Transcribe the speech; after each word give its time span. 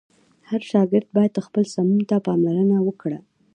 هر 0.49 0.61
شاګرد 0.71 1.07
باید 1.15 1.43
خپل 1.47 1.63
سمون 1.73 2.01
ته 2.09 2.15
پاملرنه 2.25 2.77
وکړه. 2.83 3.19